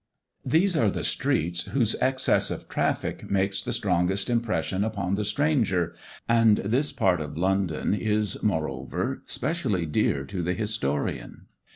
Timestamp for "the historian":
10.41-11.43